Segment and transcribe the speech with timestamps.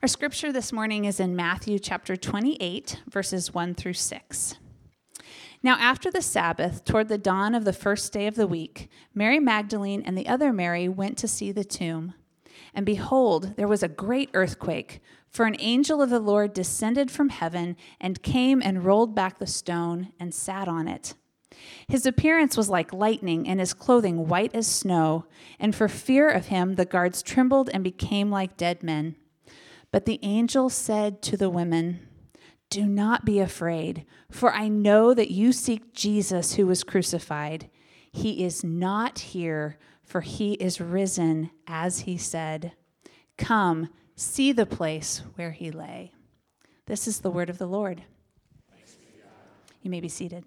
[0.00, 4.54] Our scripture this morning is in Matthew chapter 28, verses 1 through 6.
[5.60, 9.40] Now, after the Sabbath, toward the dawn of the first day of the week, Mary
[9.40, 12.14] Magdalene and the other Mary went to see the tomb.
[12.72, 15.00] And behold, there was a great earthquake,
[15.30, 19.48] for an angel of the Lord descended from heaven and came and rolled back the
[19.48, 21.14] stone and sat on it.
[21.88, 25.24] His appearance was like lightning, and his clothing white as snow.
[25.58, 29.16] And for fear of him, the guards trembled and became like dead men.
[29.90, 32.00] But the angel said to the women,
[32.70, 37.70] Do not be afraid, for I know that you seek Jesus who was crucified.
[38.12, 42.72] He is not here, for he is risen, as he said.
[43.36, 46.12] Come, see the place where he lay.
[46.86, 48.02] This is the word of the Lord.
[49.82, 50.44] You may be seated.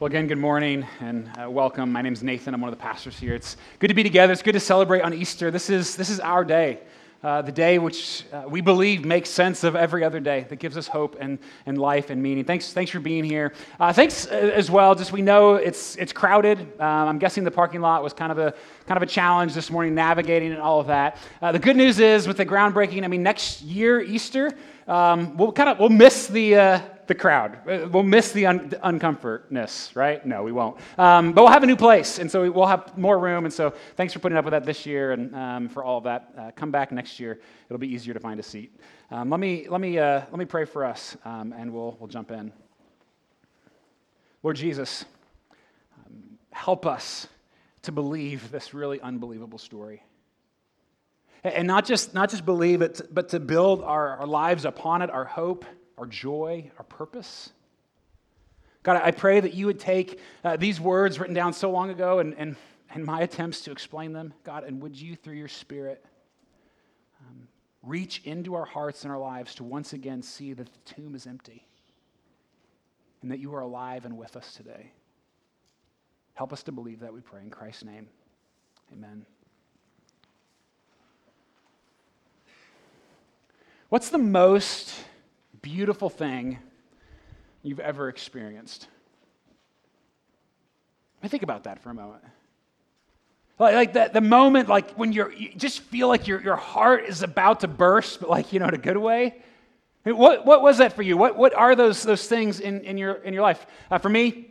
[0.00, 1.92] Well, again, good morning and uh, welcome.
[1.92, 2.54] My name is Nathan.
[2.54, 3.34] I'm one of the pastors here.
[3.34, 4.32] It's good to be together.
[4.32, 5.52] It's good to celebrate on Easter.
[5.52, 6.80] This is, this is our day,
[7.22, 10.76] uh, the day which uh, we believe makes sense of every other day, that gives
[10.76, 12.44] us hope and, and life and meaning.
[12.44, 13.52] Thanks, thanks for being here.
[13.78, 14.94] Uh, thanks uh, as well.
[14.94, 16.58] Just we know it's, it's crowded.
[16.80, 18.54] Um, I'm guessing the parking lot was kind of a,
[18.86, 21.16] kind of a challenge this morning, navigating and all of that.
[21.40, 24.50] Uh, the good news is with the groundbreaking, I mean, next year, Easter,
[24.88, 26.82] um, we'll kind of we'll miss the
[27.12, 27.58] the crowd.
[27.68, 30.24] Uh, we'll miss the, un- uncomfortness, right?
[30.24, 30.78] No, we won't.
[30.96, 33.44] Um, but we'll have a new place, and so we'll have more room.
[33.44, 36.04] And so thanks for putting up with that this year and um, for all of
[36.04, 36.32] that.
[36.38, 37.38] Uh, come back next year;
[37.68, 38.74] it'll be easier to find a seat.
[39.10, 42.08] Um, let me let me uh, let me pray for us, um, and we'll we'll
[42.08, 42.50] jump in.
[44.42, 45.04] Lord Jesus,
[46.06, 47.28] um, help us
[47.82, 50.02] to believe this really unbelievable story
[51.44, 55.10] and not just not just believe it but to build our, our lives upon it
[55.10, 55.64] our hope
[56.02, 57.50] our joy, our purpose.
[58.82, 62.18] God, I pray that you would take uh, these words written down so long ago
[62.18, 62.56] and, and,
[62.92, 66.04] and my attempts to explain them, God, and would you, through your Spirit,
[67.20, 67.46] um,
[67.84, 71.28] reach into our hearts and our lives to once again see that the tomb is
[71.28, 71.64] empty
[73.22, 74.90] and that you are alive and with us today.
[76.34, 77.42] Help us to believe that, we pray.
[77.42, 78.08] In Christ's name,
[78.92, 79.24] amen.
[83.88, 84.92] What's the most
[85.62, 86.58] beautiful thing
[87.62, 88.88] you've ever experienced?
[91.22, 92.22] I think about that for a moment.
[93.58, 97.04] Like, like the, the moment, like when you're, you just feel like your, your heart
[97.04, 99.36] is about to burst, but like, you know, in a good way.
[100.04, 101.16] What, what was that for you?
[101.16, 103.64] What, what are those, those things in, in, your, in your life?
[103.88, 104.48] Uh, for me,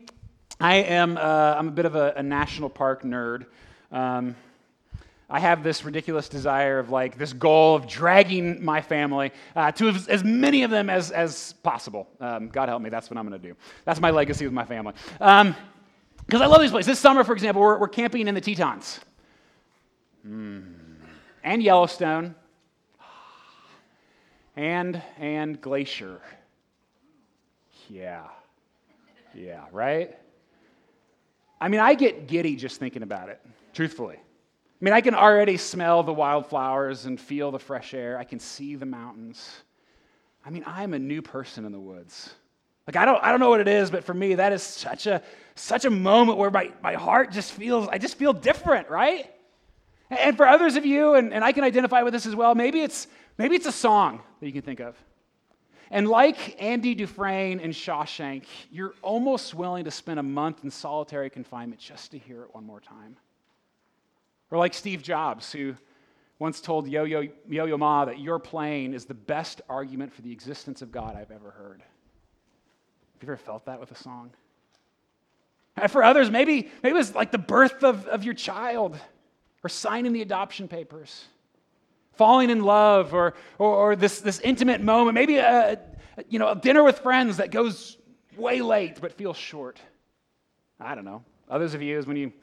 [0.62, 3.48] I am uh, I'm a bit of a, a national park nerd.
[3.92, 4.36] Um,
[5.34, 9.88] I have this ridiculous desire of like this goal of dragging my family uh, to
[9.88, 12.10] as, as, many of them as, as possible.
[12.20, 13.56] Um, God help me, that's what I'm going to do.
[13.86, 14.94] That's my legacy with my family.
[15.14, 15.56] Because um,
[16.30, 16.88] I love these places.
[16.88, 19.00] This summer, for example, we're, we're camping in the Tetons
[20.28, 20.66] mm.
[21.46, 22.36] and Yellowstone
[24.58, 26.20] and, and Glacier.
[27.90, 28.24] Yeah.
[29.34, 30.18] Yeah, right?
[31.62, 33.40] I mean, I get giddy just thinking about it,
[33.74, 34.18] truthfully.
[34.82, 38.18] I mean, I can already smell the wildflowers and feel the fresh air.
[38.18, 39.48] I can see the mountains.
[40.44, 42.34] I mean, I'm a new person in the woods.
[42.88, 45.06] Like, I don't, I don't know what it is, but for me, that is such
[45.06, 45.22] a,
[45.54, 49.32] such a moment where my, my heart just feels, I just feel different, right?
[50.10, 52.82] And for others of you, and, and I can identify with this as well, maybe
[52.82, 53.06] it's,
[53.38, 54.98] maybe it's a song that you can think of.
[55.92, 61.30] And like Andy Dufresne in Shawshank, you're almost willing to spend a month in solitary
[61.30, 63.16] confinement just to hear it one more time.
[64.52, 65.76] Or like Steve Jobs, who
[66.38, 70.82] once told Yo Yo, Ma that your plane is the best argument for the existence
[70.82, 71.82] of God I've ever heard.
[73.14, 74.32] Have you ever felt that with a song?
[75.78, 79.00] And for others, maybe, maybe it's like the birth of, of your child,
[79.64, 81.26] or signing the adoption papers,
[82.14, 85.80] falling in love, or, or, or this, this intimate moment, maybe a,
[86.30, 87.98] you know, a dinner with friends that goes
[88.36, 89.80] way late but feels short.
[90.80, 91.24] I don't know.
[91.50, 92.34] Others of you is when you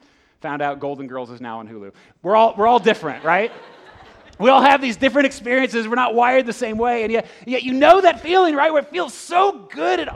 [0.41, 1.93] found out Golden Girls is now on Hulu.
[2.21, 3.51] We're all, we're all different, right?
[4.39, 5.87] we all have these different experiences.
[5.87, 7.03] We're not wired the same way.
[7.03, 8.71] And yet, yet you know that feeling, right?
[8.71, 9.99] Where it feels so good.
[9.99, 10.09] It,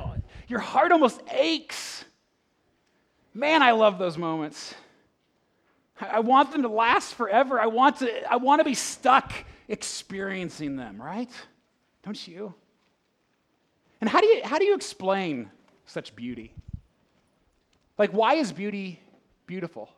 [0.47, 2.05] your heart almost aches.
[3.33, 4.73] Man, I love those moments.
[5.99, 7.59] I want them to last forever.
[7.59, 9.33] I want to, I want to be stuck
[9.67, 11.29] experiencing them, right?
[12.03, 12.53] Don't you?
[14.01, 15.49] And how do you, how do you explain
[15.85, 16.53] such beauty?
[17.97, 18.99] Like, why is beauty
[19.47, 19.89] beautiful?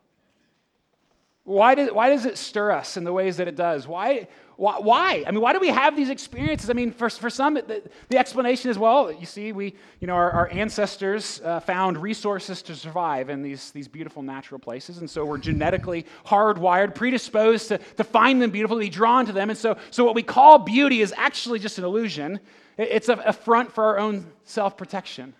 [1.46, 3.86] Why, does why does it stir us in the ways that it does?
[3.86, 4.26] Why,
[4.56, 5.22] why, why?
[5.24, 6.70] I mean, why do we have these experiences?
[6.70, 10.14] I mean, for, for some, the, the explanation is well, you see, we, you know,
[10.14, 14.98] our, our ancestors uh, found resources to survive in these, these beautiful natural places.
[14.98, 19.32] And so we're genetically hardwired, predisposed to, to find them beautiful, to be drawn to
[19.32, 19.48] them.
[19.48, 22.40] And so, so what we call beauty is actually just an illusion,
[22.76, 25.32] it's a, a front for our own self protection.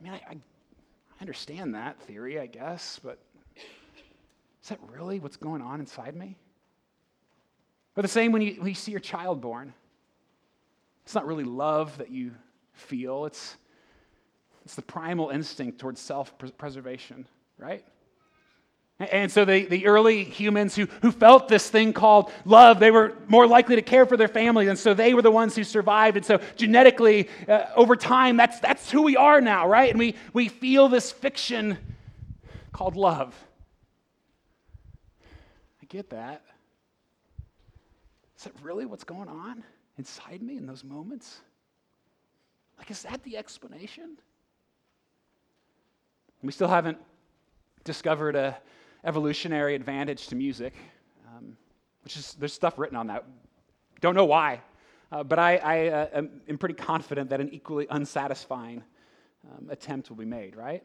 [0.00, 0.36] I mean, I, I
[1.20, 3.18] understand that theory, I guess, but
[4.62, 6.36] is that really what's going on inside me?
[7.94, 9.74] But the same when you, when you see your child born.
[11.04, 12.32] It's not really love that you
[12.72, 13.56] feel, it's,
[14.64, 17.26] it's the primal instinct towards self preservation,
[17.58, 17.84] right?
[19.00, 23.14] And so the, the early humans who, who felt this thing called love, they were
[23.26, 24.68] more likely to care for their families.
[24.68, 26.16] And so they were the ones who survived.
[26.16, 29.90] And so genetically, uh, over time, that's, that's who we are now, right?
[29.90, 31.78] And we, we feel this fiction
[32.72, 33.34] called love
[35.92, 36.42] get that.
[38.38, 39.62] Is that really what's going on
[39.98, 41.42] inside me in those moments?
[42.78, 44.16] Like, is that the explanation?
[46.42, 46.96] We still haven't
[47.84, 48.56] discovered a
[49.04, 50.72] evolutionary advantage to music,
[51.28, 51.58] um,
[52.04, 53.26] which is there's stuff written on that.
[54.00, 54.62] Don't know why,
[55.12, 58.82] uh, but I, I uh, am, am, pretty confident that an equally unsatisfying
[59.50, 60.56] um, attempt will be made.
[60.56, 60.82] Right?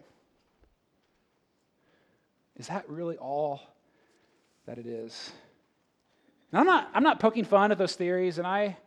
[2.58, 3.62] Is that really all
[4.68, 5.32] that it is.
[6.52, 8.78] Now, I'm not, I'm not poking fun at those theories, and I,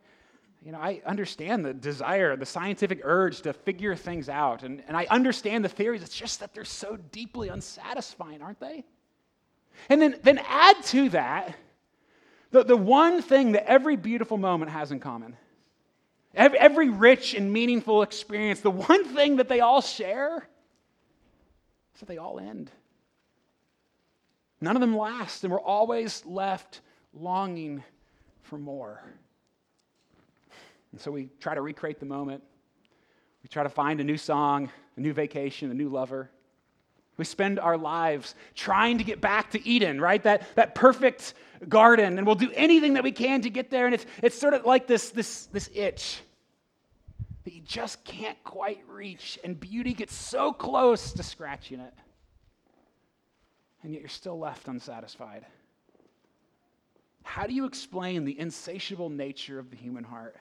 [0.63, 4.95] you know, I understand the desire, the scientific urge to figure things out, and, and
[4.95, 6.03] I understand the theories.
[6.03, 8.85] It's just that they're so deeply unsatisfying, aren't they?
[9.89, 11.55] And then, then add to that
[12.51, 15.35] the, the one thing that every beautiful moment has in common.
[16.33, 20.47] Every rich and meaningful experience, the one thing that they all share
[21.93, 22.71] is that they all end.
[24.61, 26.81] None of them last, and we're always left
[27.13, 27.83] longing
[28.43, 29.01] for more.
[30.91, 32.43] And so we try to recreate the moment.
[33.43, 36.29] We try to find a new song, a new vacation, a new lover.
[37.17, 40.21] We spend our lives trying to get back to Eden, right?
[40.23, 41.33] That, that perfect
[41.67, 42.19] garden.
[42.19, 43.85] And we'll do anything that we can to get there.
[43.85, 46.21] And it's, it's sort of like this, this, this itch
[47.45, 49.39] that you just can't quite reach.
[49.43, 51.93] And beauty gets so close to scratching it
[53.83, 55.45] and yet you're still left unsatisfied.
[57.23, 60.35] How do you explain the insatiable nature of the human heart?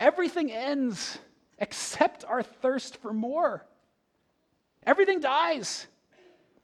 [0.00, 1.18] Everything ends
[1.58, 3.64] except our thirst for more.
[4.86, 5.86] Everything dies.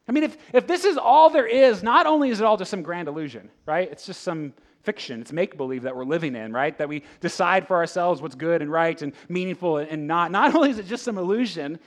[0.09, 2.71] I mean, if, if this is all there is, not only is it all just
[2.71, 3.91] some grand illusion, right?
[3.91, 4.53] It's just some
[4.83, 5.21] fiction.
[5.21, 6.77] It's make believe that we're living in, right?
[6.77, 10.33] That we decide for ourselves what's good and right and meaningful and not.
[10.33, 11.79] Not only is it just some illusion,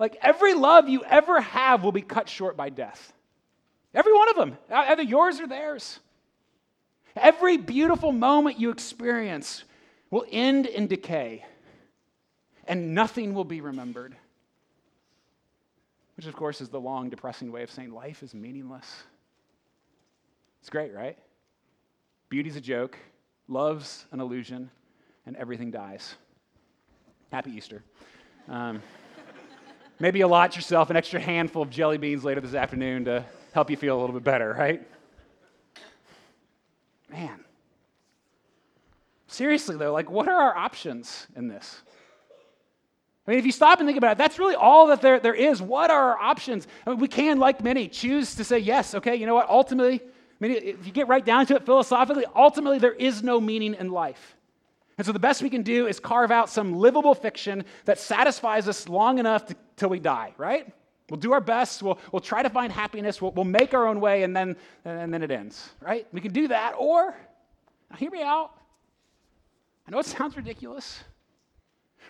[0.00, 3.12] like every love you ever have will be cut short by death.
[3.94, 6.00] Every one of them, either yours or theirs.
[7.14, 9.64] Every beautiful moment you experience
[10.10, 11.44] will end in decay,
[12.66, 14.16] and nothing will be remembered.
[16.16, 18.86] Which, of course, is the long, depressing way of saying life is meaningless.
[20.60, 21.18] It's great, right?
[22.28, 22.96] Beauty's a joke,
[23.48, 24.70] love's an illusion,
[25.26, 26.14] and everything dies.
[27.30, 27.82] Happy Easter.
[28.48, 28.82] Um,
[30.00, 33.76] Maybe allot yourself an extra handful of jelly beans later this afternoon to help you
[33.76, 34.82] feel a little bit better, right?
[37.10, 37.44] Man.
[39.26, 41.82] Seriously, though, like, what are our options in this?
[43.26, 45.34] I mean, if you stop and think about it, that's really all that there, there
[45.34, 45.60] is.
[45.60, 46.66] What are our options?
[46.86, 49.50] I mean, we can, like many, choose to say, yes, okay, you know what?
[49.50, 50.08] Ultimately, I
[50.40, 53.90] mean, if you get right down to it philosophically, ultimately, there is no meaning in
[53.90, 54.34] life.
[55.00, 58.68] And so the best we can do is carve out some livable fiction that satisfies
[58.68, 60.70] us long enough to, till we die, right?
[61.08, 61.82] We'll do our best.
[61.82, 63.22] We'll, we'll try to find happiness.
[63.22, 66.06] We'll, we'll make our own way, and then, and then it ends, right?
[66.12, 66.74] We can do that.
[66.76, 67.16] Or,
[67.96, 68.50] hear me out.
[69.88, 71.02] I know it sounds ridiculous.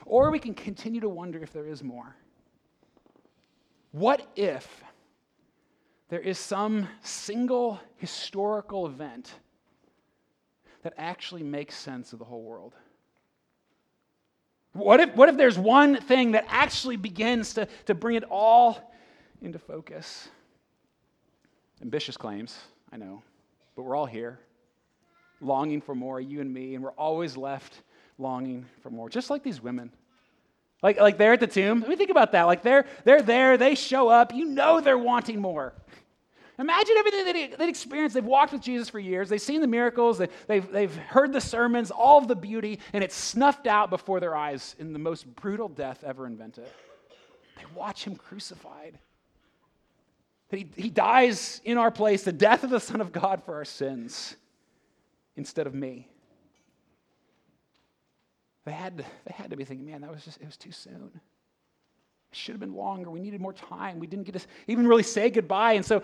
[0.05, 2.17] Or we can continue to wonder if there is more.
[3.93, 4.83] What if
[6.09, 9.33] there is some single historical event
[10.83, 12.75] that actually makes sense of the whole world?
[14.73, 18.93] What if, what if there's one thing that actually begins to, to bring it all
[19.43, 20.29] into focus?
[21.83, 22.59] Ambitious claims,
[22.93, 23.23] I know,
[23.75, 24.39] but we're all here,
[25.41, 27.83] longing for more, you and me, and we're always left
[28.19, 29.91] longing for more, just like these women.
[30.83, 31.81] Like, like they're at the tomb.
[31.81, 32.45] Let me think about that.
[32.45, 35.75] Like they're, they're there, they show up, you know they're wanting more.
[36.61, 38.15] Imagine everything that they've experienced.
[38.15, 39.31] They've walked with Jesus for years.
[39.31, 40.21] They've seen the miracles.
[40.47, 44.37] They've, they've heard the sermons, all of the beauty, and it's snuffed out before their
[44.37, 46.67] eyes in the most brutal death ever invented.
[47.57, 48.99] They watch him crucified.
[50.51, 53.65] He, he dies in our place, the death of the Son of God for our
[53.65, 54.37] sins
[55.37, 56.09] instead of me.
[58.67, 60.73] They had, to, they had to be thinking, man, that was just, it was too
[60.73, 61.11] soon.
[61.15, 63.11] It should have been longer.
[63.11, 63.99] We needed more time.
[63.99, 65.73] We didn't get to even really say goodbye.
[65.73, 66.03] And so,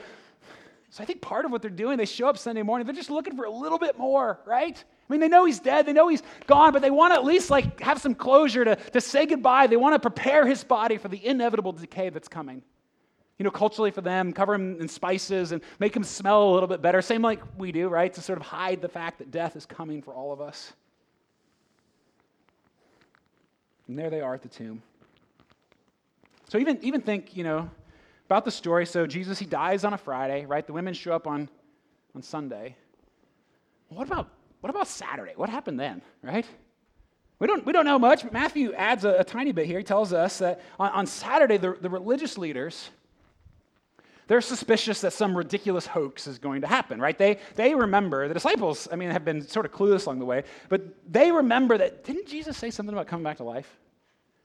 [0.97, 3.11] so I think part of what they're doing, they show up Sunday morning, they're just
[3.11, 4.83] looking for a little bit more, right?
[4.83, 7.25] I mean, they know he's dead, they know he's gone, but they want to at
[7.26, 9.67] least like have some closure to, to say goodbye.
[9.67, 12.62] They want to prepare his body for the inevitable decay that's coming.
[13.38, 16.67] You know, culturally for them, cover him in spices and make him smell a little
[16.67, 17.03] bit better.
[17.03, 18.11] Same like we do, right?
[18.15, 20.73] To sort of hide the fact that death is coming for all of us.
[23.87, 24.83] And there they are at the tomb.
[26.49, 27.69] So even, even think, you know,
[28.26, 28.87] about the story.
[28.87, 30.66] So Jesus, he dies on a Friday, right?
[30.66, 31.49] The women show up on,
[32.14, 32.76] on Sunday.
[33.88, 34.28] What about,
[34.61, 35.33] what about Saturday?
[35.37, 36.47] What happened then, right?
[37.38, 39.78] We don't, we don't know much, but Matthew adds a, a tiny bit here.
[39.78, 42.90] He tells us that on, on Saturday, the, the religious leaders,
[44.26, 47.16] they're suspicious that some ridiculous hoax is going to happen, right?
[47.16, 50.42] They, they remember, the disciples, I mean, have been sort of clueless along the way,
[50.68, 53.78] but they remember that, didn't Jesus say something about coming back to life?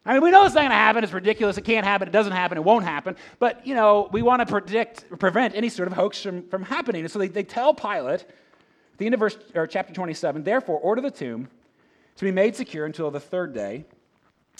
[0.05, 1.03] I mean, we know it's not going to happen.
[1.03, 1.57] It's ridiculous.
[1.57, 2.07] It can't happen.
[2.07, 2.57] It doesn't happen.
[2.57, 3.15] It won't happen.
[3.37, 7.01] But, you know, we want to predict, prevent any sort of hoax from, from happening.
[7.01, 10.79] And so they, they tell Pilate, at the end of verse, or chapter 27, therefore,
[10.79, 11.49] order the tomb
[12.15, 13.85] to be made secure until the third day,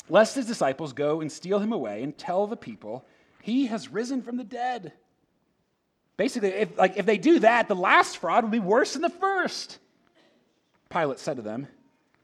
[0.09, 3.03] lest his disciples go and steal him away and tell the people,
[3.41, 4.93] he has risen from the dead.
[6.17, 9.09] Basically, if, like, if they do that, the last fraud will be worse than the
[9.09, 9.79] first.
[10.89, 11.67] Pilate said to them,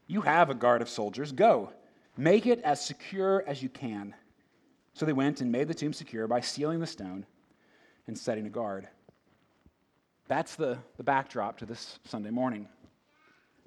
[0.06, 1.32] You have a guard of soldiers.
[1.32, 1.72] Go,
[2.18, 4.14] make it as secure as you can.
[4.92, 7.24] So they went and made the tomb secure by sealing the stone
[8.06, 8.88] and setting a guard.
[10.26, 12.68] That's the, the backdrop to this Sunday morning.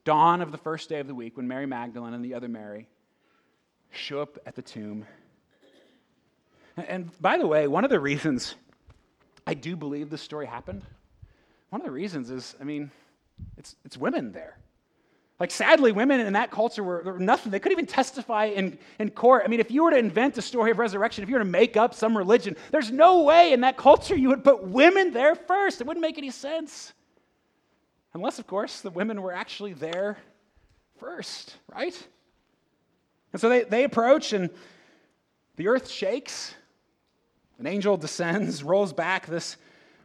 [0.04, 2.88] Dawn of the first day of the week when Mary Magdalene and the other Mary
[3.92, 5.06] show up at the tomb.
[6.76, 8.56] And, by the way, one of the reasons
[9.48, 10.84] I do believe this story happened.
[11.70, 12.92] One of the reasons is, I mean,
[13.58, 14.58] it's, it's women there.
[15.42, 17.52] Like, sadly, women in that culture were, were, nothing.
[17.52, 19.42] They couldn't even testify in, in court.
[19.44, 21.46] I mean, if you were to invent a story of resurrection, if you were to
[21.46, 25.34] make up some religion, there's no way in that culture you would put women there
[25.34, 25.82] first.
[25.82, 26.94] It wouldn't make any sense.
[28.14, 30.20] Unless, of course, the women were actually there
[31.00, 32.08] first, right?
[33.34, 34.48] And so they, they approach, and
[35.56, 36.54] the earth shakes.
[37.58, 39.58] An angel descends, rolls back this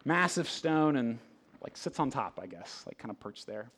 [0.03, 1.19] massive stone, and
[1.63, 3.71] like sits on top, I guess, like kind of perched there.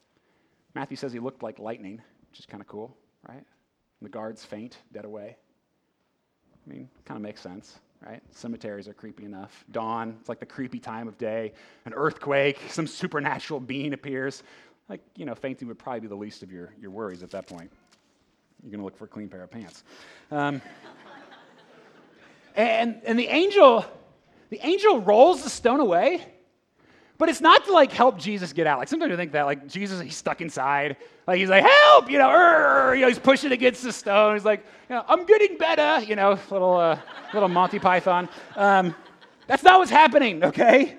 [0.79, 2.97] Matthew says he looked like lightning, which is kind of cool,
[3.29, 3.39] right?
[3.39, 3.45] And
[4.01, 5.37] the guards faint, dead away.
[6.55, 8.23] I mean, kind of makes sense, right?
[8.31, 9.65] Cemeteries are creepy enough.
[9.73, 11.53] Dawn, it's like the creepy time of day.
[11.85, 14.45] An earthquake, some supernatural being appears.
[14.89, 17.49] Like, you know, fainting would probably be the least of your, your worries at that
[17.49, 17.73] point.
[18.63, 19.83] You're going to look for a clean pair of pants.
[20.31, 20.63] Um,
[22.55, 23.85] and, and the angel,
[24.51, 26.25] the angel rolls the stone away,
[27.19, 28.79] but it's not to like help Jesus get out.
[28.79, 30.97] Like sometimes you think that, like Jesus, he's stuck inside.
[31.27, 32.95] Like he's like, help, you know, Urgh!
[32.95, 34.35] you know, he's pushing against the stone.
[34.35, 36.99] He's like, you know, I'm getting better, you know, little, uh,
[37.35, 38.29] little Monty Python.
[38.55, 38.95] Um,
[39.49, 40.97] that's not what's happening, okay?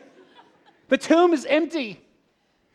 [0.89, 2.05] The tomb is empty.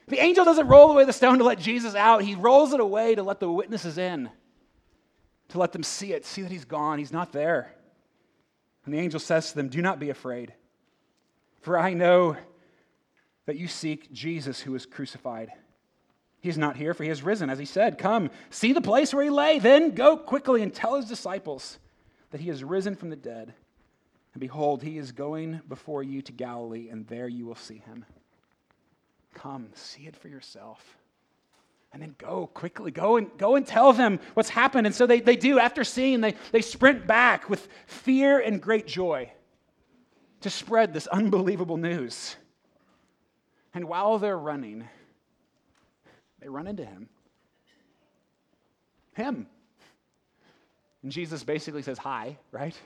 [0.09, 2.23] The angel doesn't roll away the stone to let Jesus out.
[2.23, 4.31] He rolls it away to let the witnesses in,
[5.49, 6.99] to let them see it, see that he's gone.
[6.99, 7.75] He's not there.
[8.85, 10.55] And the angel says to them, Do not be afraid,
[11.61, 12.37] for I know
[13.47, 15.51] that you seek Jesus who was crucified.
[16.41, 17.99] He is not here, for he has risen, as he said.
[17.99, 19.59] Come, see the place where he lay.
[19.59, 21.79] Then go quickly and tell his disciples
[22.31, 23.55] that he has risen from the dead.
[24.35, 28.05] And behold, he is going before you to Galilee, and there you will see him.
[29.35, 30.97] Come, see it for yourself
[31.95, 35.21] and then go quickly go and go and tell them what's happened and so they,
[35.21, 39.31] they do after seeing they, they sprint back with fear and great joy
[40.41, 42.37] to spread this unbelievable news
[43.75, 44.88] and while they're running
[46.40, 47.09] they run into him
[49.14, 49.47] him
[51.02, 52.78] and jesus basically says hi right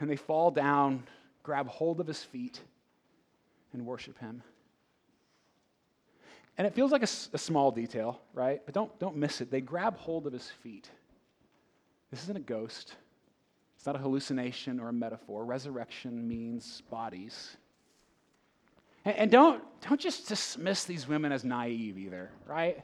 [0.00, 1.02] and they fall down
[1.42, 2.60] grab hold of his feet
[3.72, 4.42] and worship him
[6.58, 8.62] and it feels like a, a, small detail, right?
[8.64, 9.50] But don't, don't miss it.
[9.50, 10.88] They grab hold of his feet.
[12.10, 12.94] This isn't a ghost,
[13.76, 15.44] it's not a hallucination or a metaphor.
[15.44, 17.56] Resurrection means bodies.
[19.06, 22.82] And, don't, don't just dismiss these women as naive either, right?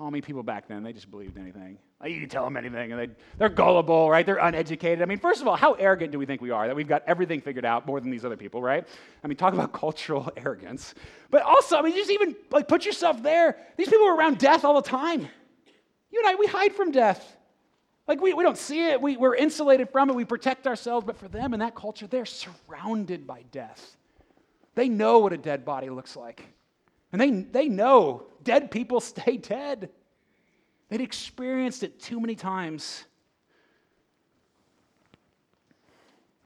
[0.00, 1.76] I mean, people back then, they just believed anything.
[2.00, 4.24] Like, you can tell them anything, and they, they're gullible, right?
[4.24, 5.02] They're uneducated.
[5.02, 7.02] I mean, first of all, how arrogant do we think we are that we've got
[7.06, 8.86] everything figured out more than these other people, right?
[9.24, 10.94] I mean, talk about cultural arrogance.
[11.30, 13.56] But also, I mean, just even like put yourself there.
[13.76, 15.28] These people are around death all the time.
[16.12, 17.36] You and I, we hide from death.
[18.06, 21.04] Like, we, we don't see it, we, we're insulated from it, we protect ourselves.
[21.04, 23.96] But for them in that culture, they're surrounded by death.
[24.74, 26.44] They know what a dead body looks like.
[27.12, 29.90] And they, they know dead people stay dead.
[30.88, 33.04] They'd experienced it too many times.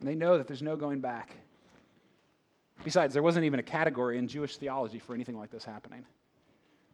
[0.01, 1.31] And they know that there's no going back.
[2.85, 6.05] Besides, there wasn't even a category in Jewish theology for anything like this happening.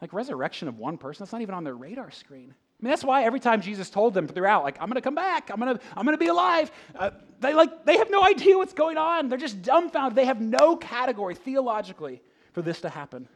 [0.00, 2.54] Like resurrection of one person, that's not even on their radar screen.
[2.80, 5.14] I mean, that's why every time Jesus told them throughout, like, I'm going to come
[5.14, 8.24] back, I'm going to I'm going to be alive, uh, they, like, they have no
[8.24, 9.28] idea what's going on.
[9.28, 10.16] They're just dumbfounded.
[10.16, 12.22] They have no category theologically
[12.54, 13.28] for this to happen.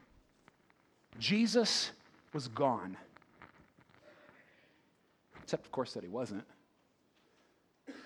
[1.19, 1.91] Jesus
[2.33, 2.97] was gone.
[5.43, 6.45] Except, of course, that he wasn't.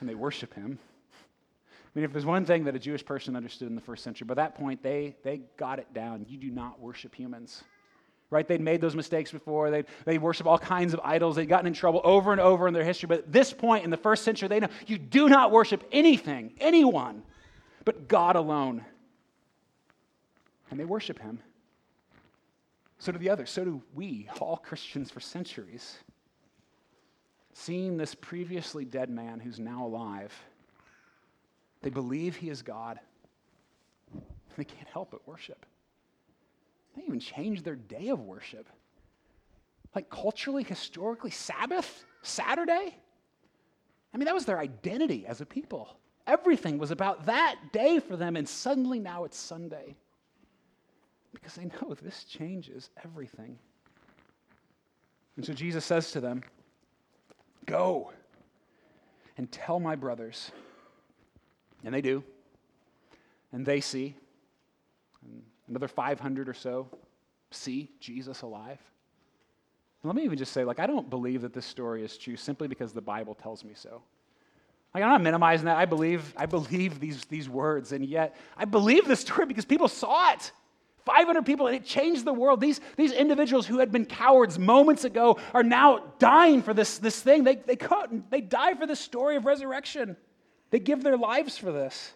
[0.01, 0.77] And they worship him.
[1.63, 4.27] I mean, if there's one thing that a Jewish person understood in the first century,
[4.27, 6.27] by that point, they, they got it down.
[6.29, 7.63] You do not worship humans
[8.31, 8.47] right?
[8.47, 9.71] They'd made those mistakes before.
[9.71, 11.37] They'd, they worship all kinds of idols.
[11.37, 13.07] They'd gotten in trouble over and over in their history.
[13.07, 16.53] But at this point in the first century, they know you do not worship anything,
[16.61, 17.23] anyone,
[17.85, 18.85] but God alone.
[20.71, 21.41] And they worship Him.
[22.99, 23.51] So do the others.
[23.51, 25.99] So do we, all Christians for centuries.
[27.55, 30.33] Seeing this previously dead man who's now alive,
[31.83, 32.99] they believe he is God.
[34.57, 35.65] They can't help but worship.
[36.99, 38.69] They even changed their day of worship.
[39.95, 42.97] Like culturally, historically, Sabbath, Saturday.
[44.13, 45.97] I mean, that was their identity as a people.
[46.27, 49.97] Everything was about that day for them, and suddenly now it's Sunday.
[51.33, 53.59] Because they know this changes everything.
[55.37, 56.43] And so Jesus says to them,
[57.65, 58.13] Go
[59.37, 60.51] and tell my brothers.
[61.85, 62.25] And they do.
[63.53, 64.17] And they see.
[65.23, 66.89] And another 500 or so
[67.51, 68.79] see Jesus alive.
[70.05, 72.69] Let me even just say, like, I don't believe that this story is true simply
[72.69, 74.03] because the Bible tells me so.
[74.95, 75.77] Like, I'm not minimizing that.
[75.77, 79.89] I believe, I believe these, these words, and yet I believe this story because people
[79.89, 80.53] saw it.
[81.05, 82.61] 500 people, and it changed the world.
[82.61, 87.19] These, these individuals who had been cowards moments ago are now dying for this, this
[87.19, 87.45] thing.
[87.45, 87.79] They, they,
[88.29, 90.19] they die for this story of resurrection.
[90.71, 92.13] They give their lives for this.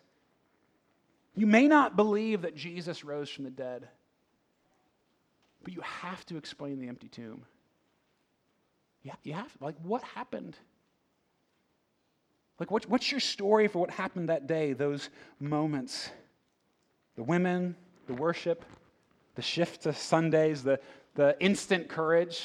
[1.35, 3.89] You may not believe that Jesus rose from the dead,
[5.63, 7.45] but you have to explain the empty tomb.
[9.03, 9.53] Yeah, you have.
[9.59, 9.65] To.
[9.65, 10.57] Like, what happened?
[12.59, 15.09] Like, what, what's your story for what happened that day, those
[15.41, 16.11] moments?
[17.17, 18.65] The women, the worship,
[19.35, 20.79] the shift to Sundays, the,
[21.15, 22.45] the instant courage,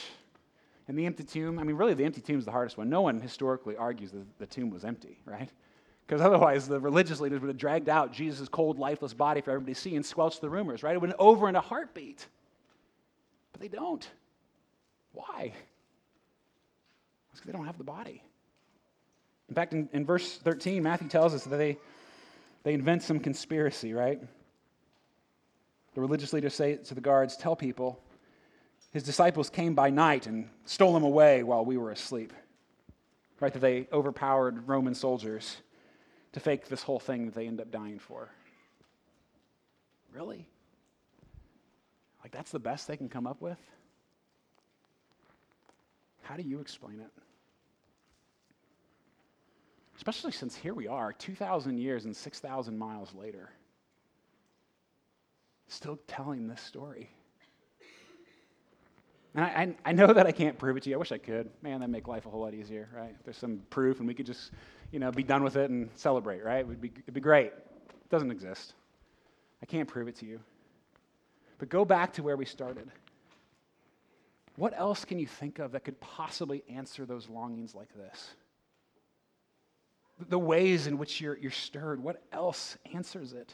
[0.87, 1.59] and the empty tomb.
[1.59, 2.89] I mean, really, the empty tomb is the hardest one.
[2.89, 5.49] No one historically argues that the tomb was empty, right?
[6.07, 9.73] Because otherwise, the religious leaders would have dragged out Jesus' cold, lifeless body for everybody
[9.73, 10.95] to see and squelched the rumors, right?
[10.95, 12.25] It went over in a heartbeat.
[13.51, 14.07] But they don't.
[15.11, 15.51] Why?
[17.31, 18.23] It's because they don't have the body.
[19.49, 21.77] In fact, in, in verse 13, Matthew tells us that they,
[22.63, 24.21] they invent some conspiracy, right?
[25.93, 28.01] The religious leaders say to the guards, Tell people,
[28.91, 32.31] his disciples came by night and stole him away while we were asleep.
[33.41, 33.51] Right?
[33.51, 35.57] That they overpowered Roman soldiers
[36.33, 38.29] to fake this whole thing that they end up dying for.
[40.13, 40.47] Really?
[42.23, 43.59] Like, that's the best they can come up with?
[46.23, 47.11] How do you explain it?
[49.95, 53.49] Especially since here we are, 2,000 years and 6,000 miles later
[55.67, 57.09] still telling this story.
[59.35, 60.95] And I, I, know that I can't prove it to you.
[60.95, 61.51] I wish I could.
[61.61, 63.13] Man, that'd make life a whole lot easier, right?
[63.19, 64.51] If there's some proof and we could just,
[64.91, 66.59] you know, be done with it and celebrate, right?
[66.59, 67.47] It would be, it'd be great.
[67.47, 68.73] It doesn't exist.
[69.61, 70.39] I can't prove it to you.
[71.59, 72.89] But go back to where we started.
[74.55, 78.29] What else can you think of that could possibly answer those longings like this?
[80.29, 83.53] The ways in which you're, you're stirred, what else answers it?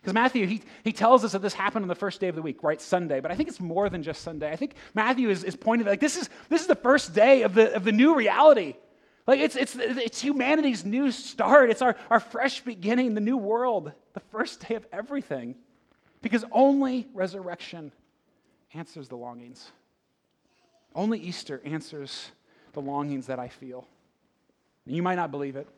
[0.00, 2.42] Because Matthew, he, he tells us that this happened on the first day of the
[2.42, 2.80] week, right?
[2.80, 3.20] Sunday.
[3.20, 4.50] But I think it's more than just Sunday.
[4.50, 7.54] I think Matthew is, is pointing like this is, this is the first day of
[7.54, 8.76] the, of the new reality.
[9.26, 11.70] Like it's, it's, it's humanity's new start.
[11.70, 15.54] It's our, our fresh beginning, the new world, the first day of everything.
[16.22, 17.92] Because only resurrection
[18.74, 19.70] answers the longings.
[20.94, 22.30] Only Easter answers
[22.72, 23.86] the longings that I feel.
[24.86, 25.68] And you might not believe it,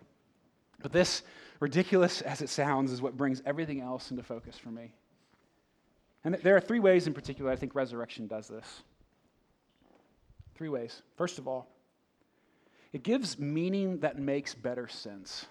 [0.81, 1.23] but this
[1.63, 4.93] ridiculous as it sounds, is what brings everything else into focus for me.
[6.25, 8.83] And there are three ways in particular I think resurrection does this.
[10.57, 11.03] Three ways.
[11.17, 11.69] First of all,
[12.93, 15.47] it gives meaning that makes better sense.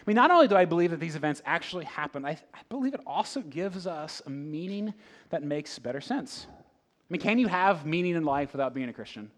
[0.00, 2.94] I mean, not only do I believe that these events actually happen, I, I, believe
[2.94, 4.94] it also gives us a meaning
[5.28, 6.46] that makes better sense.
[6.50, 9.30] I mean, can you have meaning in life without being a Christian?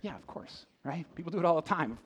[0.00, 1.04] Yeah, of course, right?
[1.14, 1.98] People do it all the time.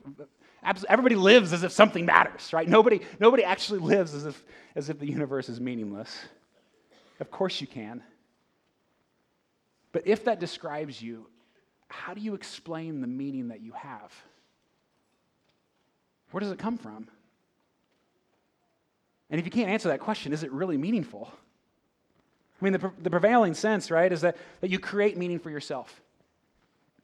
[0.89, 2.67] everybody lives as if something matters, right?
[2.67, 4.43] Nobody, nobody actually lives as if,
[4.75, 6.13] as if the universe is meaningless.
[7.21, 8.03] Of course you can.
[9.93, 11.27] But if that describes you,
[11.93, 14.11] how do you explain the meaning that you have?
[16.31, 17.07] Where does it come from?
[19.29, 21.31] And if you can't answer that question, is it really meaningful?
[22.59, 26.01] I mean, the, the prevailing sense, right, is that, that you create meaning for yourself.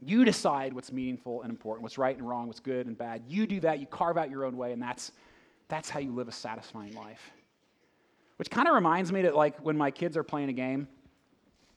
[0.01, 3.23] You decide what's meaningful and important, what's right and wrong, what's good and bad.
[3.27, 5.11] You do that, you carve out your own way, and that's,
[5.67, 7.31] that's how you live a satisfying life.
[8.37, 10.87] Which kind of reminds me that, like, when my kids are playing a game,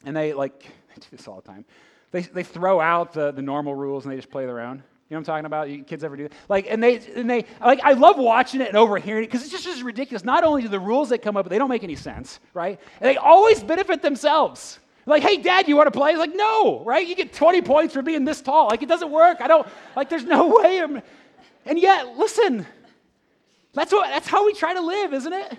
[0.04, 1.64] and they, like, they do this all the time,
[2.12, 4.76] they, they throw out the, the normal rules and they just play their own.
[4.76, 5.68] You know what I'm talking about?
[5.68, 6.32] You kids ever do that?
[6.48, 9.50] Like, and they, and they, like, I love watching it and overhearing it because it's
[9.50, 10.24] just, just ridiculous.
[10.24, 12.80] Not only do the rules that come up, but they don't make any sense, right?
[13.00, 14.78] And they always benefit themselves.
[15.04, 16.16] Like, hey, dad, you want to play?
[16.16, 17.06] Like, no, right?
[17.06, 18.68] You get 20 points for being this tall.
[18.68, 19.38] Like, it doesn't work.
[19.40, 20.80] I don't, like, there's no way.
[20.80, 21.02] I'm,
[21.66, 22.66] and yet, listen,
[23.74, 25.58] that's, what, that's how we try to live, isn't it?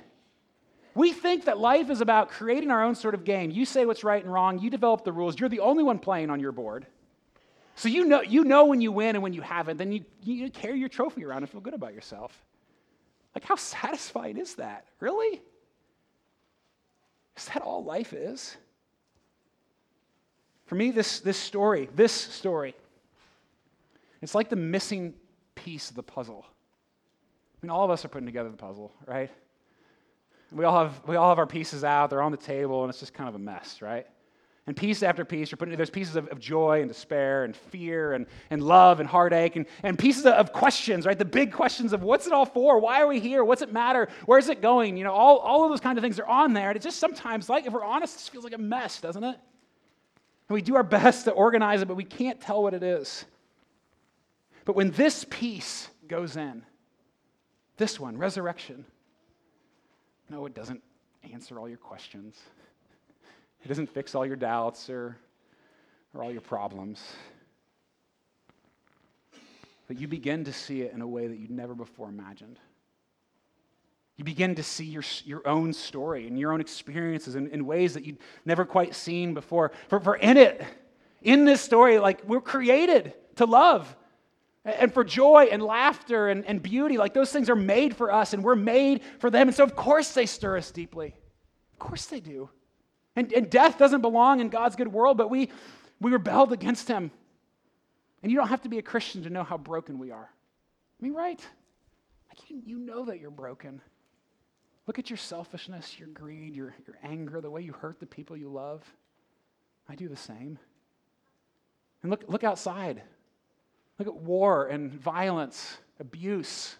[0.95, 3.49] We think that life is about creating our own sort of game.
[3.49, 6.29] You say what's right and wrong, you develop the rules, you're the only one playing
[6.29, 6.85] on your board.
[7.75, 10.49] So you know, you know when you win and when you haven't, then you, you
[10.51, 12.43] carry your trophy around and feel good about yourself.
[13.33, 14.85] Like, how satisfying is that?
[14.99, 15.41] Really?
[17.35, 18.55] Is that all life is?
[20.65, 22.75] For me, this, this story, this story,
[24.21, 25.15] it's like the missing
[25.55, 26.45] piece of the puzzle.
[26.47, 29.31] I mean, all of us are putting together the puzzle, right?
[30.53, 32.99] We all have, we all have our pieces out, they're on the table, and it's
[32.99, 34.05] just kind of a mess, right?
[34.65, 38.13] And piece after piece, you're putting, there's pieces of, of joy and despair and fear
[38.13, 41.19] and, and love and heartache and, and pieces of, of questions, right?
[41.19, 42.79] The big questions of what's it all for?
[42.79, 43.43] Why are we here?
[43.43, 44.07] What's it matter?
[44.25, 44.95] Where's it going?
[44.95, 46.69] You know, all, all of those kind of things are on there.
[46.69, 49.37] And it just sometimes, like, if we're honest, it feels like a mess, doesn't it?
[50.47, 53.25] And we do our best to organize it, but we can't tell what it is.
[54.63, 56.63] But when this piece goes in,
[57.75, 58.85] this one, resurrection,
[60.33, 60.81] no, it doesn't
[61.31, 62.35] answer all your questions.
[63.63, 65.15] It doesn't fix all your doubts or,
[66.11, 67.03] or all your problems.
[69.87, 72.57] But you begin to see it in a way that you'd never before imagined.
[74.17, 77.93] You begin to see your, your own story and your own experiences in, in ways
[77.93, 79.71] that you'd never quite seen before.
[79.87, 80.65] For, for in it,
[81.21, 83.95] in this story, like we're created to love
[84.65, 86.97] and for joy and laughter and, and beauty.
[86.97, 89.47] Like those things are made for us and we're made for them.
[89.47, 91.15] And so, of course, they stir us deeply.
[91.73, 92.49] Of course, they do.
[93.15, 95.49] And, and death doesn't belong in God's good world, but we,
[95.99, 97.11] we rebelled against him.
[98.21, 100.29] And you don't have to be a Christian to know how broken we are.
[100.99, 101.39] I mean, right?
[102.29, 103.81] Like you, you know that you're broken.
[104.87, 108.35] Look at your selfishness, your greed, your, your anger, the way you hurt the people
[108.37, 108.81] you love.
[109.89, 110.57] I do the same.
[112.01, 113.01] And look, look outside.
[113.99, 116.75] Look at war and violence, abuse,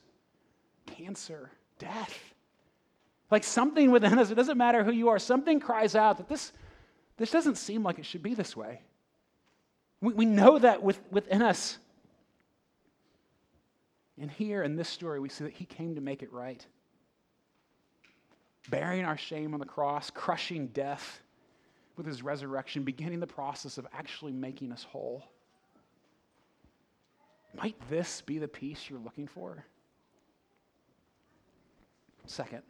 [0.85, 2.33] cancer, death.
[3.29, 6.51] Like something within us, it doesn't matter who you are, something cries out that this,
[7.17, 8.81] this doesn't seem like it should be this way.
[10.01, 11.77] We, we know that with, within us.
[14.19, 16.65] And here in this story, we see that he came to make it right.
[18.69, 21.21] Bearing our shame on the cross, crushing death
[21.95, 25.23] with his resurrection, beginning the process of actually making us whole.
[27.55, 29.65] Might this be the peace you're looking for?
[32.25, 32.63] Second,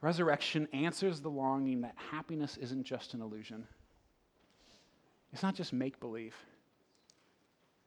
[0.00, 3.66] resurrection answers the longing that happiness isn't just an illusion.
[5.32, 6.34] It's not just make believe.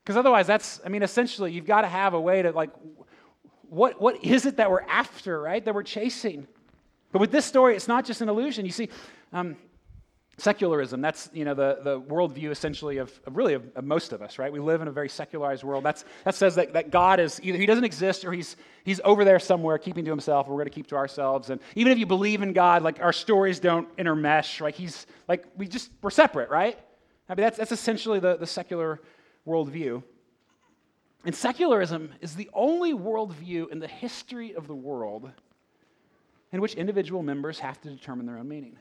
[0.03, 2.71] Because otherwise, that's, I mean, essentially, you've got to have a way to, like,
[3.69, 5.63] what, what is it that we're after, right?
[5.63, 6.45] That we're chasing.
[7.11, 8.65] But with this story, it's not just an illusion.
[8.65, 8.89] You see,
[9.31, 9.55] um,
[10.37, 14.21] secularism that's you know the, the worldview essentially of, of really of, of, most of
[14.21, 14.51] us right?
[14.51, 15.83] We live in a very secularized world.
[15.83, 19.23] That's, that says that, that god is either he doesn't exist or he's he's over
[19.23, 21.49] there somewhere keeping to himself we're going to keep to ourselves.
[21.51, 24.73] And even if you believe in god like our stories don't intermesh right?
[24.73, 26.79] He's like we just we're separate right?
[27.29, 29.01] I mean that's, that's essentially the, the secular
[29.47, 30.01] worldview.
[31.25, 35.31] And secularism is the only worldview in the history of the world
[36.51, 38.77] in which individual members have to determine their own meaning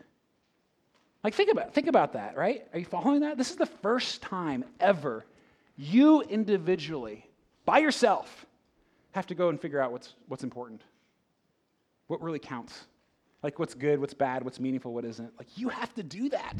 [1.25, 2.67] like, think about, think about that, right?
[2.73, 3.39] Are you following that?
[3.39, 5.25] This is the first time ever
[5.77, 7.27] you individually,
[7.65, 8.47] by yourself,
[9.13, 10.83] have to go and figure out what's, what's important,
[12.07, 12.87] what really counts.
[13.43, 15.33] Like, what's good, what's bad, what's meaningful, what isn't.
[15.37, 16.55] Like, you have to do that.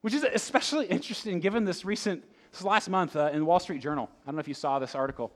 [0.00, 4.10] Which is especially interesting given this recent, this last month uh, in Wall Street Journal.
[4.24, 5.30] I don't know if you saw this article.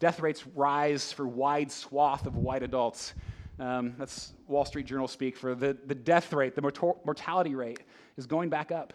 [0.00, 3.12] Death rates rise for wide swath of white adults.
[3.58, 6.62] Um, that's Wall Street Journal speak for the, the death rate, the
[7.04, 7.80] mortality rate
[8.16, 8.92] is going back up.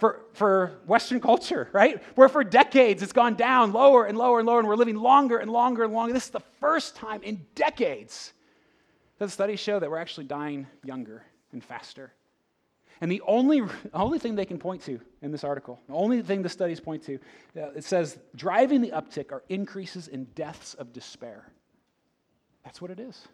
[0.00, 2.02] for, for Western culture, right?
[2.16, 5.36] Where for decades it's gone down lower and lower and lower, and we're living longer
[5.38, 6.14] and longer and longer.
[6.14, 8.32] This is the first time in decades
[9.18, 12.12] that studies show that we're actually dying younger and faster.
[13.02, 16.42] And the only, only thing they can point to in this article, the only thing
[16.42, 17.18] the studies point to,
[17.56, 21.46] uh, it says driving the uptick are increases in deaths of despair.
[22.64, 23.28] That's what it is.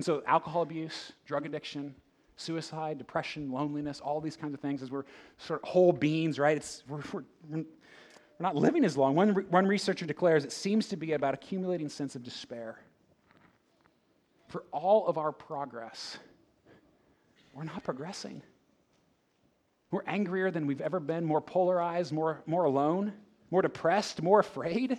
[0.00, 1.94] And so, alcohol abuse, drug addiction,
[2.36, 5.04] suicide, depression, loneliness, all these kinds of things, as we're
[5.36, 6.56] sort of whole beings, right?
[6.56, 7.64] It's, we're, we're, we're
[8.38, 9.14] not living as long.
[9.14, 12.78] One, one researcher declares it seems to be about accumulating sense of despair.
[14.48, 16.16] For all of our progress,
[17.52, 18.40] we're not progressing.
[19.90, 23.12] We're angrier than we've ever been, more polarized, more, more alone,
[23.50, 24.98] more depressed, more afraid.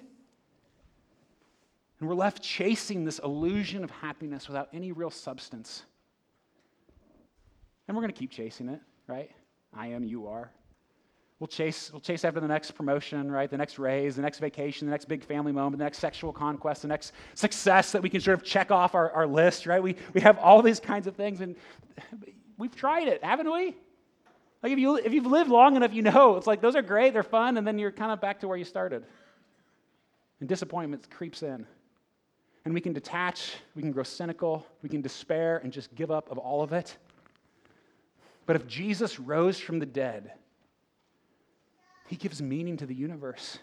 [2.02, 5.84] And we're left chasing this illusion of happiness without any real substance.
[7.88, 9.30] And we're going to keep chasing it, right?
[9.72, 10.52] I am, you are.
[11.40, 13.50] We'll chase, we'll chase after the next promotion, right?
[13.50, 16.82] The next raise, the next vacation, the next big family moment, the next sexual conquest,
[16.82, 19.82] the next success that we can sort of check off our, our list, right?
[19.82, 21.56] We, we have all these kinds of things, and
[22.58, 23.76] we've tried it, haven't we?
[24.64, 27.14] Like if, you, if you've lived long enough, you know it's like those are great,
[27.14, 29.04] they're fun, and then you're kind of back to where you started.
[30.40, 31.68] And disappointment creeps in.
[32.64, 36.30] And we can detach, we can grow cynical, we can despair and just give up
[36.32, 36.96] of all of it.
[38.46, 40.32] But if Jesus rose from the dead,
[42.08, 43.58] he gives meaning to the universe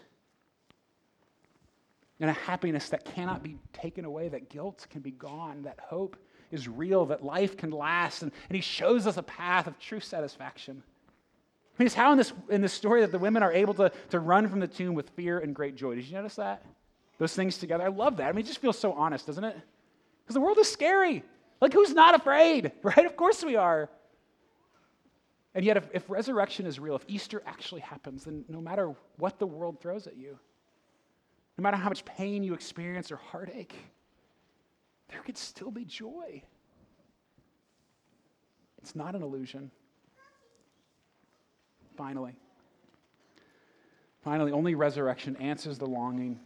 [2.19, 6.17] and a happiness that cannot be taken away, that guilt can be gone, that hope
[6.51, 8.23] is real, that life can last.
[8.23, 10.83] And, and he shows us a path of true satisfaction.
[10.85, 13.91] I mean, it's how in this, in this story that the women are able to,
[14.09, 15.95] to run from the tomb with fear and great joy.
[15.95, 16.65] Did you notice that?
[17.19, 17.83] Those things together.
[17.83, 18.29] I love that.
[18.29, 19.55] I mean, it just feels so honest, doesn't it?
[20.23, 21.23] Because the world is scary.
[21.61, 23.05] Like, who's not afraid, right?
[23.05, 23.89] Of course we are.
[25.53, 29.37] And yet, if, if resurrection is real, if Easter actually happens, then no matter what
[29.37, 30.39] the world throws at you,
[31.57, 33.75] no matter how much pain you experience or heartache,
[35.09, 36.41] there could still be joy.
[38.81, 39.71] It's not an illusion.
[41.97, 42.33] Finally,
[44.23, 46.39] finally, only resurrection answers the longing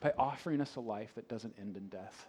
[0.00, 2.26] by offering us a life that doesn't end in death.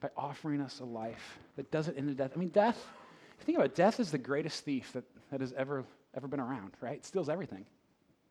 [0.00, 2.32] By offering us a life that doesn't end in death.
[2.34, 5.40] I mean, death, if you think about it, death is the greatest thief that, that
[5.40, 6.96] has ever, ever been around, right?
[6.96, 7.64] It steals everything.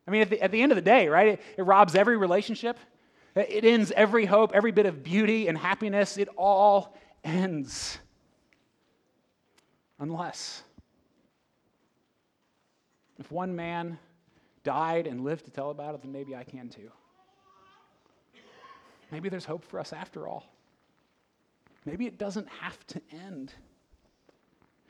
[0.07, 2.17] I mean, at the, at the end of the day, right, it, it robs every
[2.17, 2.77] relationship,
[3.35, 6.17] it ends every hope, every bit of beauty and happiness.
[6.17, 7.97] It all ends.
[9.99, 10.63] Unless,
[13.19, 13.97] if one man
[14.63, 16.91] died and lived to tell about it, then maybe I can too.
[19.15, 20.45] Maybe there's hope for us after all.
[21.85, 23.53] Maybe it doesn't have to end.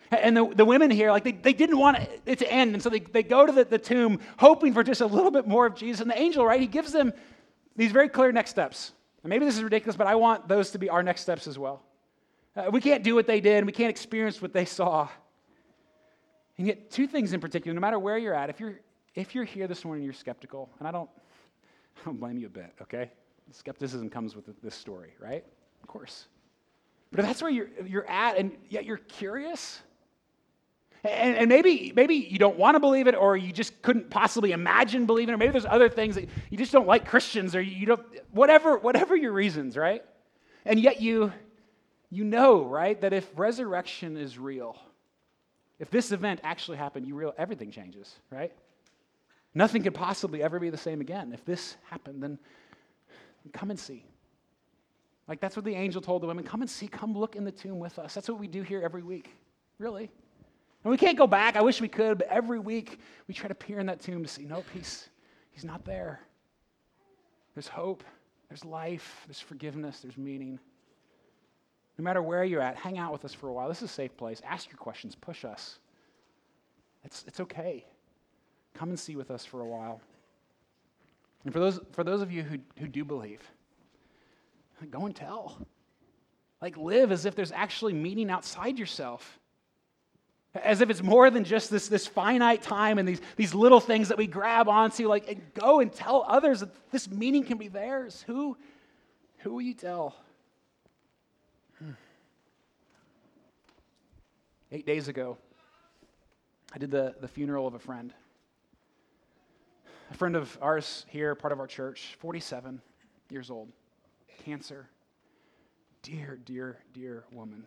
[0.10, 2.74] And the, the women here, like they, they didn't want it to end.
[2.74, 5.46] And so they, they go to the, the tomb hoping for just a little bit
[5.46, 6.02] more of Jesus.
[6.02, 7.14] And the angel, right, he gives them
[7.76, 8.94] these very clear next steps.
[9.22, 11.60] And maybe this is ridiculous, but I want those to be our next steps as
[11.60, 11.84] well.
[12.56, 15.08] Uh, we can't do what they did, we can't experience what they saw.
[16.58, 18.80] And yet, two things in particular, no matter where you're at, if you're,
[19.14, 21.12] if you're here this morning you're skeptical, and I don't,
[22.02, 23.12] I don't blame you a bit, okay?
[23.52, 25.46] Skepticism comes with this story, right?
[25.82, 26.28] Of course.
[27.12, 29.82] But if that's where you're, you're at and yet you're curious,
[31.04, 34.52] and, and, maybe, maybe you don't want to believe it or you just couldn't possibly
[34.52, 37.62] imagine believing it, or maybe there's other things that you just don't like Christians or
[37.62, 40.04] you don't, whatever, whatever your reasons, right?
[40.66, 41.32] And yet you,
[42.10, 44.78] you know, right, that if resurrection is real,
[45.78, 48.52] if this event actually happened, you real everything changes, right?
[49.54, 51.32] Nothing could possibly ever be the same again.
[51.34, 52.40] If this happened, then
[53.54, 54.06] come and see.
[55.28, 57.52] Like that's what the angel told the women come and see, come look in the
[57.52, 58.14] tomb with us.
[58.14, 59.32] That's what we do here every week,
[59.80, 60.12] really.
[60.84, 61.56] And we can't go back.
[61.56, 64.30] I wish we could, but every week we try to peer in that tomb to
[64.30, 65.10] see, nope, he's,
[65.52, 66.20] he's not there.
[67.56, 68.04] There's hope,
[68.50, 70.60] there's life, there's forgiveness, there's meaning.
[71.98, 73.68] No matter where you're at, hang out with us for a while.
[73.68, 74.42] This is a safe place.
[74.46, 75.80] Ask your questions, push us.
[77.04, 77.86] It's, it's okay.
[78.74, 80.02] Come and see with us for a while.
[81.46, 83.42] And for those, for those of you who, who do believe,
[84.92, 85.58] go and tell.
[86.62, 89.40] Like, live as if there's actually meaning outside yourself
[90.64, 94.08] as if it's more than just this, this finite time and these, these little things
[94.08, 95.08] that we grab onto.
[95.08, 98.24] Like, and go and tell others that this meaning can be theirs.
[98.28, 98.58] Who,
[99.40, 100.16] who will you tell?
[101.80, 101.92] Hmm.
[104.72, 105.38] Eight days ago,
[106.74, 108.14] I did the, the funeral of a friend.
[110.12, 112.82] A friend of ours here, part of our church, 47
[113.30, 113.72] years old,
[114.44, 114.88] cancer.
[116.04, 117.66] Dear, dear, dear woman.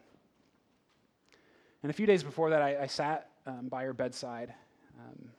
[1.82, 4.54] And a few days before that, I, I sat um, by her bedside.
[4.98, 5.30] Um,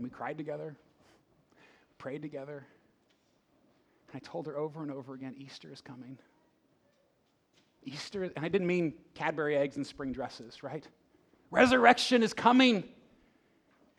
[0.00, 0.76] we cried together,
[1.98, 2.66] prayed together.
[4.08, 6.18] And I told her over and over again Easter is coming.
[7.84, 10.86] Easter, and I didn't mean Cadbury eggs and spring dresses, right?
[11.50, 12.84] Resurrection is coming.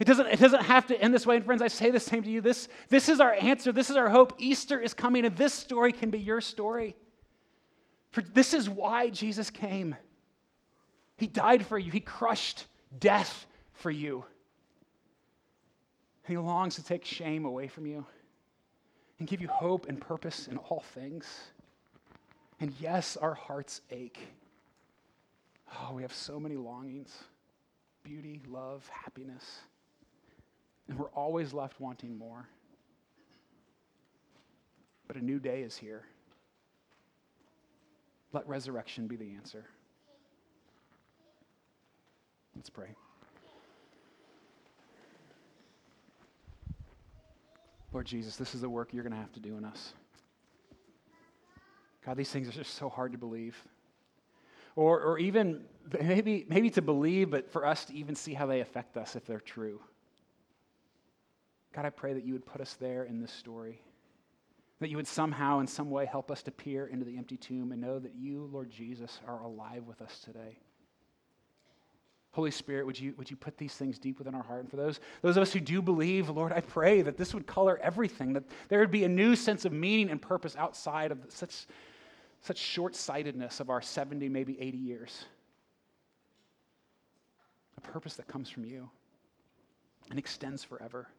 [0.02, 1.36] It doesn't, it doesn't have to end this way.
[1.36, 2.42] And friends, I say the same to you.
[2.42, 3.72] This, this is our answer.
[3.72, 4.34] This is our hope.
[4.40, 6.96] Easter is coming, and this story can be your story.
[8.10, 9.96] For this is why Jesus came.
[11.18, 12.66] He died for you, He crushed
[12.98, 14.26] death for you.
[16.26, 18.04] And He longs to take shame away from you
[19.20, 21.28] and give you hope and purpose in all things.
[22.60, 24.18] And yes, our hearts ache.
[25.76, 27.16] Oh, we have so many longings
[28.04, 29.60] beauty, love, happiness.
[30.88, 32.48] And we're always left wanting more.
[35.08, 36.04] But a new day is here.
[38.34, 39.66] Let resurrection be the answer.
[42.56, 42.96] Let's pray.
[47.94, 49.94] Lord Jesus, this is the work you're going to have to do in us.
[52.06, 53.56] God, these things are just so hard to believe.
[54.76, 55.66] Or, or even
[56.02, 59.26] maybe, maybe to believe, but for us to even see how they affect us if
[59.26, 59.82] they're true.
[61.74, 63.82] God, I pray that you would put us there in this story.
[64.80, 67.72] That you would somehow, in some way, help us to peer into the empty tomb
[67.72, 70.58] and know that you, Lord Jesus, are alive with us today.
[72.34, 74.62] Holy Spirit, would you, would you put these things deep within our heart?
[74.62, 77.46] And for those, those of us who do believe, Lord, I pray that this would
[77.46, 81.20] color everything, that there would be a new sense of meaning and purpose outside of
[81.28, 81.68] such,
[82.42, 85.26] such short sightedness of our 70, maybe 80 years.
[87.78, 88.90] A purpose that comes from you
[90.10, 91.10] and extends forever.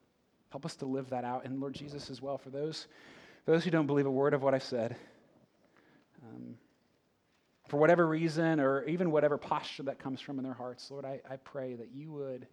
[0.52, 1.46] Help us to live that out.
[1.46, 2.86] And Lord Jesus, as well, for those,
[3.46, 4.94] those who don't believe a word of what I've said,
[6.22, 6.56] um,
[7.68, 11.22] for whatever reason or even whatever posture that comes from in their hearts, Lord, I,
[11.28, 12.46] I pray that you would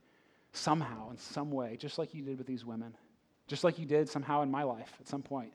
[0.53, 2.95] somehow, in some way, just like you did with these women,
[3.47, 5.51] just like you did somehow in my life at some point,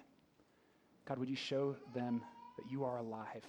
[1.06, 2.20] God, would you show them
[2.58, 3.44] that you are alive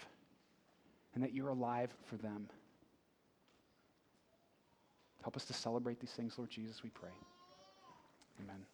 [1.16, 2.48] and that you're alive for them?
[5.22, 7.10] Help us to celebrate these things, Lord Jesus, we pray.
[8.42, 8.66] Amen.